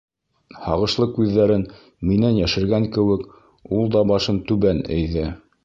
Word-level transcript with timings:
Һағышлы 0.61 1.05
күҙҙәрен 1.17 1.65
минән 2.13 2.39
йәшергән 2.45 2.89
кеүек, 2.97 3.29
ул 3.81 3.95
да 3.97 4.05
башын 4.15 4.43
түбән 4.51 4.85
эйҙе. 5.01 5.31